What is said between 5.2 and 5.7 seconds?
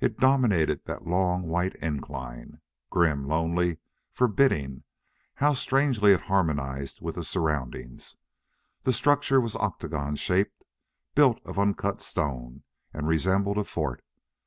how